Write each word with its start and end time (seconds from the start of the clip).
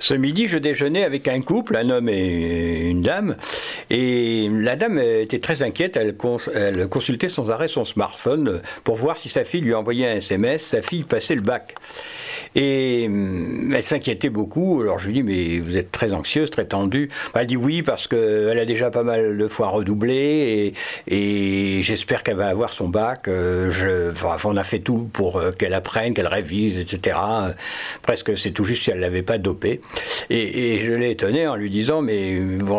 Ce 0.00 0.14
midi, 0.14 0.46
je 0.46 0.58
déjeunais 0.58 1.04
avec 1.04 1.26
un 1.26 1.40
couple, 1.40 1.76
un 1.76 1.90
homme 1.90 2.08
et 2.08 2.88
une 2.88 3.02
dame, 3.02 3.36
et 3.90 4.48
la 4.50 4.76
dame 4.76 4.98
était 4.98 5.40
très 5.40 5.62
inquiète. 5.62 5.96
Elle, 5.96 6.16
consultait 6.88 7.28
sans 7.28 7.50
arrêt 7.50 7.68
son 7.68 7.84
smartphone 7.84 8.60
pour 8.84 8.96
voir 8.96 9.18
si 9.18 9.28
sa 9.28 9.44
fille 9.44 9.60
lui 9.60 9.74
envoyait 9.74 10.08
un 10.08 10.16
SMS. 10.16 10.64
Sa 10.64 10.82
fille 10.82 11.02
passait 11.02 11.34
le 11.34 11.42
bac. 11.42 11.74
Et 12.54 13.06
hum, 13.08 13.72
elle 13.74 13.84
s'inquiétait 13.84 14.30
beaucoup. 14.30 14.80
Alors 14.82 14.98
je 14.98 15.06
lui 15.06 15.14
dis, 15.14 15.22
mais 15.22 15.58
vous 15.58 15.76
êtes 15.76 15.92
très 15.92 16.12
anxieuse, 16.12 16.50
très 16.50 16.64
tendue. 16.64 17.08
Elle 17.34 17.46
dit 17.46 17.56
oui, 17.56 17.82
parce 17.82 18.06
qu'elle 18.08 18.58
a 18.58 18.64
déjà 18.64 18.90
pas 18.90 19.02
mal 19.02 19.36
de 19.36 19.48
fois 19.48 19.68
redoublé 19.68 20.72
et, 21.06 21.82
j'espère 21.82 22.22
qu'elle 22.22 22.36
va 22.36 22.48
avoir 22.48 22.72
son 22.72 22.88
bac. 22.88 23.28
Euh, 23.28 23.70
je, 23.70 24.10
enfin, 24.10 24.36
on 24.44 24.56
a 24.56 24.64
fait 24.64 24.78
tout 24.78 25.08
pour 25.12 25.36
euh, 25.36 25.52
qu'elle 25.52 25.74
apprenne, 25.74 26.14
qu'elle 26.14 26.26
révise, 26.26 26.78
etc. 26.78 27.16
Presque 28.02 28.36
c'est 28.36 28.50
tout 28.50 28.64
juste 28.64 28.84
si 28.84 28.90
elle 28.90 29.00
l'avait 29.00 29.22
pas 29.22 29.38
dopé. 29.38 29.80
Et, 30.30 30.80
je 30.84 30.92
l'ai 30.92 31.10
étonnée 31.10 31.46
en 31.46 31.56
lui 31.56 31.70
disant, 31.70 32.02
mais 32.02 32.38
vous, 32.38 32.78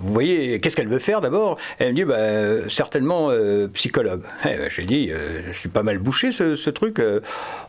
voyez, 0.00 0.60
qu'est-ce 0.60 0.76
qu'elle 0.76 0.88
veut 0.88 0.98
faire 0.98 1.20
d'abord? 1.20 1.58
Elle 1.78 1.90
me 1.90 1.94
dit, 1.94 2.04
bah, 2.04 2.68
certainement 2.68 3.30
euh, 3.30 3.68
psychologue. 3.68 4.22
Eh 4.44 4.56
ben, 4.56 4.70
J'ai 4.70 4.82
dit, 4.82 5.10
je 5.10 5.58
suis 5.58 5.68
pas 5.68 5.82
mal 5.82 5.98
bouché 5.98 6.32
ce, 6.32 6.56
ce 6.56 6.70
truc. 6.70 7.00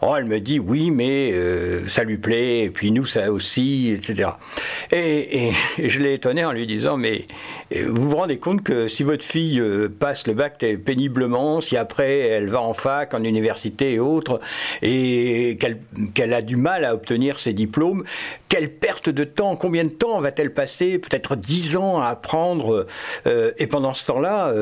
Oh, 0.01 0.13
elle 0.17 0.25
me 0.25 0.39
dit, 0.39 0.59
oui, 0.59 0.91
mais 0.91 1.31
euh, 1.33 1.44
ça 1.87 2.03
lui 2.03 2.17
plaît, 2.17 2.63
et 2.63 2.69
puis 2.69 2.91
nous, 2.91 3.05
ça 3.05 3.31
aussi, 3.31 3.91
etc. 3.91 4.29
Et, 4.91 5.51
je 5.77 5.99
l'ai 6.01 6.13
étonné 6.13 6.45
en 6.45 6.51
lui 6.51 6.67
disant, 6.67 6.97
mais 6.97 7.23
euh, 7.75 7.85
vous 7.89 8.09
vous 8.09 8.15
rendez 8.15 8.37
compte 8.37 8.63
que 8.63 8.87
si 8.87 9.03
votre 9.03 9.23
fille 9.23 9.59
euh, 9.59 9.87
passe 9.87 10.27
le 10.27 10.33
bac 10.33 10.63
péniblement, 10.83 11.61
si 11.61 11.77
après 11.77 12.19
elle 12.19 12.49
va 12.49 12.61
en 12.61 12.73
fac, 12.73 13.13
en 13.13 13.23
université 13.23 13.93
et 13.93 13.99
autres, 13.99 14.39
et 14.81 15.57
qu'elle 16.13 16.33
a 16.33 16.41
du 16.41 16.55
mal 16.55 16.85
à 16.85 16.93
obtenir 16.93 17.39
ses 17.39 17.53
diplômes, 17.53 18.03
quelle 18.49 18.69
perte 18.69 19.09
de 19.09 19.23
temps, 19.23 19.55
combien 19.55 19.83
de 19.83 19.89
temps 19.89 20.19
va-t-elle 20.19 20.53
passer 20.53 20.99
Peut-être 20.99 21.35
dix 21.35 21.75
ans 21.77 21.99
à 21.99 22.07
apprendre, 22.07 22.85
et 23.25 23.67
pendant 23.67 23.93
ce 23.93 24.05
temps-là, 24.07 24.53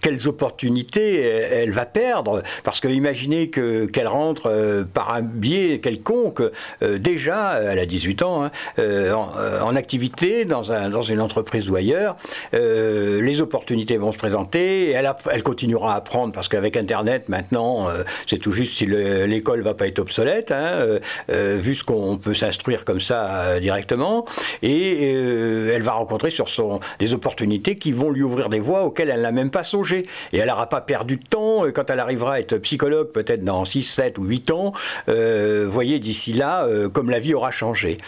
quelles 0.00 0.26
opportunités 0.28 1.20
elle, 1.20 1.70
va 1.70 1.86
perdre? 1.86 2.42
Parce 2.64 2.80
que 2.80 2.88
imaginez 2.88 3.50
qu'elle 3.50 4.08
rentre 4.08 4.86
par 4.92 5.14
un 5.14 5.22
biais 5.22 5.78
quelconque 5.78 6.07
que 6.34 6.52
euh, 6.82 6.98
déjà, 6.98 7.60
elle 7.60 7.78
a 7.78 7.86
18 7.86 8.22
ans, 8.22 8.44
hein, 8.44 8.50
euh, 8.78 9.14
euh, 9.36 9.60
en, 9.60 9.76
activité 9.76 10.44
dans, 10.44 10.72
un, 10.72 10.90
dans 10.90 11.02
une 11.02 11.20
entreprise 11.20 11.70
ou 11.70 11.76
ailleurs, 11.76 12.16
les 12.52 13.40
opportunités 13.40 13.96
vont 13.96 14.12
se 14.12 14.18
présenter, 14.18 14.90
elle, 14.90 15.10
elle 15.30 15.42
continuera 15.42 15.94
à 15.94 15.96
apprendre 15.96 16.32
parce 16.32 16.48
qu'avec 16.48 16.76
Internet, 16.76 17.28
maintenant, 17.28 17.88
c'est 18.26 18.38
tout 18.38 18.52
juste 18.52 18.78
si 18.78 18.86
l'école 18.86 19.62
va 19.62 19.74
pas 19.74 19.86
être 19.86 19.98
obsolète, 19.98 20.50
hein, 20.50 20.98
vu 21.28 21.74
ce 21.74 21.84
qu'on 21.84 22.16
peut 22.16 22.34
s'instruire 22.34 22.84
comme 22.84 23.00
ça 23.00 23.60
directement, 23.60 24.24
et 24.62 25.12
elle 25.12 25.82
va 25.82 25.92
rencontrer 25.92 26.30
sur 26.30 26.48
son 26.48 26.80
des 26.98 27.12
opportunités 27.12 27.76
qui 27.76 27.92
vont 27.92 28.10
lui 28.10 28.22
ouvrir 28.22 28.48
des 28.48 28.60
voies 28.60 28.84
auxquelles 28.84 29.10
elle 29.10 29.22
n'a 29.22 29.32
même 29.32 29.50
pas 29.50 29.64
songé. 29.64 30.06
Et 30.32 30.38
elle 30.38 30.48
n'aura 30.48 30.68
pas 30.68 30.80
perdu 30.80 31.16
de 31.16 31.24
temps, 31.24 31.64
quand 31.72 31.90
elle 31.90 32.00
arrivera 32.00 32.34
à 32.34 32.40
être 32.40 32.58
psychologue, 32.58 33.08
peut-être 33.12 33.44
dans 33.44 33.64
6, 33.64 33.82
7 33.82 34.18
ou 34.18 34.24
8 34.24 34.50
ans, 34.50 34.72
voyez, 35.06 35.97
d'ici 35.98 36.32
là, 36.32 36.64
euh, 36.64 36.88
comme 36.88 37.10
la 37.10 37.18
vie 37.18 37.34
aura 37.34 37.50
changé. 37.50 37.98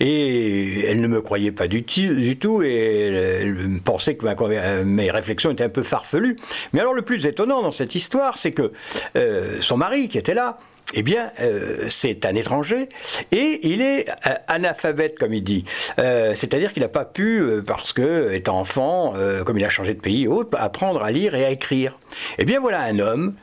Et 0.00 0.84
elle 0.86 1.00
ne 1.00 1.06
me 1.06 1.20
croyait 1.20 1.52
pas 1.52 1.68
du, 1.68 1.84
tout, 1.84 2.62
et 2.62 3.52
pensait 3.84 4.16
que 4.16 4.26
euh, 4.26 4.84
mes 4.84 5.10
réflexions 5.10 5.50
étaient 5.50 5.64
un 5.64 5.68
peu 5.68 5.82
farfelues. 5.82 6.36
Mais 6.72 6.80
alors 6.80 6.94
le 6.94 7.02
plus 7.02 7.26
étonnant 7.26 7.62
dans 7.62 7.70
cette 7.70 7.94
histoire, 7.94 8.38
c'est 8.38 8.52
que 8.52 8.72
euh, 9.16 9.58
son 9.60 9.76
mari, 9.76 10.08
qui 10.08 10.18
était 10.18 10.34
là, 10.34 10.58
eh 10.94 11.02
bien, 11.02 11.30
c'est 11.90 12.24
un 12.24 12.34
étranger 12.34 12.88
et 13.30 13.60
il 13.62 13.82
est 13.82 14.06
analphabète, 14.46 15.18
comme 15.18 15.34
il 15.34 15.44
dit. 15.44 15.66
C'est-à-dire 15.98 16.72
qu'il 16.72 16.82
n'a 16.82 16.88
pas 16.88 17.04
pu, 17.04 17.46
parce 17.66 17.92
que, 17.92 18.32
étant 18.32 18.58
enfant, 18.58 19.12
comme 19.44 19.58
il 19.58 19.64
a 19.66 19.68
changé 19.68 19.92
de 19.92 20.00
pays 20.00 20.24
et 20.24 20.28
autres, 20.28 20.58
apprendre 20.58 21.02
à 21.02 21.10
lire 21.10 21.34
et 21.34 21.44
à 21.44 21.50
écrire. 21.50 21.98
Eh 22.38 22.44
bien, 22.44 22.60
voilà 22.60 22.82
un 22.82 22.98
homme 22.98 23.34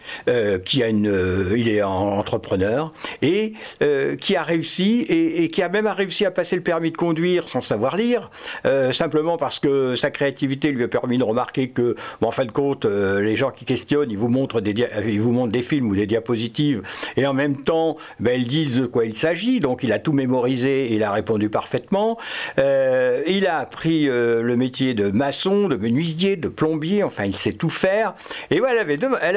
qui 0.65 0.83
a 0.83 0.89
une, 0.89 1.53
il 1.55 1.69
est 1.69 1.81
entrepreneur 1.81 2.93
et 3.21 3.53
qui 4.19 4.35
a 4.35 4.43
réussi 4.43 5.05
et, 5.09 5.49
qui 5.49 5.61
a 5.61 5.69
même 5.69 5.87
réussi 5.87 6.25
à 6.25 6.31
passer 6.31 6.55
le 6.55 6.61
permis 6.61 6.91
de 6.91 6.97
conduire 6.97 7.49
sans 7.49 7.61
savoir 7.61 7.95
lire, 7.95 8.29
simplement 8.91 9.37
parce 9.37 9.59
que 9.59 9.95
sa 9.95 10.11
créativité 10.11 10.71
lui 10.71 10.83
a 10.83 10.87
permis 10.87 11.17
de 11.17 11.23
remarquer 11.23 11.69
que, 11.69 11.95
en 12.21 12.31
fin 12.31 12.45
de 12.45 12.51
compte, 12.51 12.85
les 12.85 13.35
gens 13.35 13.51
qui 13.51 13.65
questionnent, 13.65 14.11
ils 14.11 14.17
vous 14.17 14.29
montrent 14.29 14.61
des, 14.61 14.73
ils 15.07 15.21
vous 15.21 15.31
montrent 15.31 15.51
des 15.51 15.61
films 15.61 15.89
ou 15.89 15.95
des 15.95 16.07
diapositives 16.07 16.81
et 17.17 17.25
en 17.25 17.33
même 17.33 17.57
temps, 17.63 17.97
ben, 18.19 18.39
ils 18.39 18.47
disent 18.47 18.81
de 18.81 18.85
quoi 18.85 19.05
il 19.05 19.15
s'agit, 19.15 19.59
donc 19.59 19.83
il 19.83 19.91
a 19.91 19.99
tout 19.99 20.13
mémorisé 20.13 20.85
et 20.85 20.93
il 20.93 21.03
a 21.03 21.11
répondu 21.11 21.49
parfaitement. 21.49 22.15
Euh, 22.59 23.21
il 23.27 23.47
a 23.47 23.57
appris 23.57 24.09
euh, 24.09 24.41
le 24.41 24.55
métier 24.55 24.93
de 24.93 25.09
maçon, 25.09 25.67
de 25.67 25.75
menuisier, 25.75 26.35
de 26.35 26.47
plombier, 26.47 27.03
enfin 27.03 27.25
il 27.25 27.35
sait 27.35 27.53
tout 27.53 27.69
faire. 27.69 28.15
Et 28.51 28.59
elle, 28.69 28.79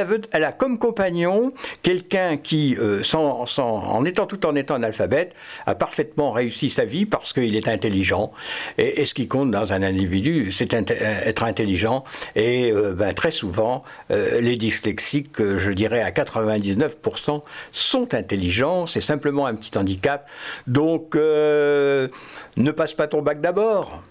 avait 0.01 0.21
elle, 0.33 0.45
a 0.45 0.53
comme 0.53 0.79
compagnon 0.79 1.53
quelqu'un 1.83 2.37
qui, 2.37 2.77
euh, 2.79 3.03
en 3.15 4.05
étant 4.05 4.27
tout 4.27 4.47
en 4.47 4.55
étant 4.55 4.75
analphabète, 4.75 5.35
a 5.67 5.75
parfaitement 5.75 6.33
réussi 6.33 6.71
sa 6.71 6.85
vie 6.85 7.07
parce 7.07 7.33
qu'il 7.33 7.57
est 7.57 7.69
intelligent. 7.69 8.33
Et, 8.79 9.05
ce 9.05 9.15
qui 9.15 9.29
compte 9.29 9.51
dans 9.51 9.73
un 9.73 9.83
individu, 9.83 10.53
c'est 10.53 10.73
être 10.73 11.45
intelligent. 11.45 12.05
Et 12.37 12.73
ben, 12.73 13.15
très 13.15 13.31
souvent, 13.31 13.85
les 14.11 14.57
dyslexiques, 14.57 15.39
je 15.39 15.71
dirais 15.71 16.03
à 16.03 16.11
99%, 16.11 17.43
sont 17.73 18.15
intelligents, 18.15 18.87
c'est 18.87 19.01
simplement 19.01 19.47
un 19.47 19.55
petit 19.55 19.77
handicap. 19.79 20.29
Donc, 20.67 21.15
euh, 21.15 22.09
ne 22.57 22.71
passe 22.71 22.93
pas 22.93 23.07
ton 23.07 23.23
bac 23.23 23.41
d'abord. 23.41 24.03